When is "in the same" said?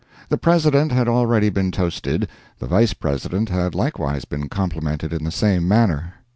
5.13-5.67